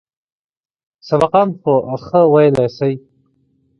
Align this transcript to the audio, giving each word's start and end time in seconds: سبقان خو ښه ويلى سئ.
سبقان 1.09 1.47
خو 1.61 1.73
ښه 2.05 2.21
ويلى 2.33 2.65
سئ. 2.77 2.93